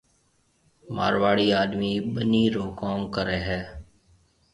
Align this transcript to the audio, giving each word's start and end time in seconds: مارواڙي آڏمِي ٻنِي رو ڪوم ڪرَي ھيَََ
مارواڙي 0.95 1.47
آڏمِي 1.61 1.93
ٻنِي 2.13 2.43
رو 2.55 2.65
ڪوم 2.79 2.99
ڪرَي 3.15 3.39
ھيَََ 3.47 3.59